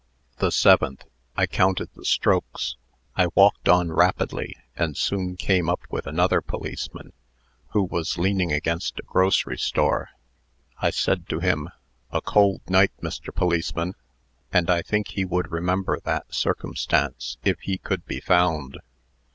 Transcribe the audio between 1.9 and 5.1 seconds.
the strokes. I walked on rapidly, and